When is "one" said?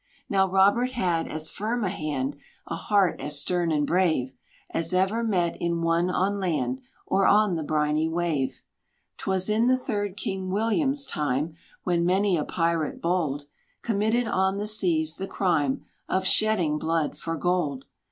5.83-6.09